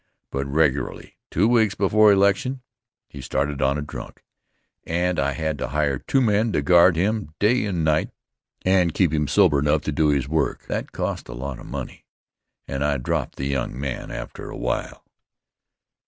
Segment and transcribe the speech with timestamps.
[0.31, 2.63] But, regularly, two weeks before election,
[3.07, 4.23] he started on a drunk,
[4.83, 8.09] and I had to hire two men to guard him day and night
[8.65, 10.65] and keep him sober enough to do his work.
[10.65, 12.03] That cost a lot of money,
[12.67, 15.05] and I dropped the young man after a while.